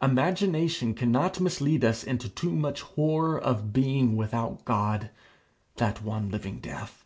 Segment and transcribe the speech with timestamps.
[0.00, 5.10] Imagination cannot mislead us into too much horror of being without God
[5.78, 7.04] that one living death.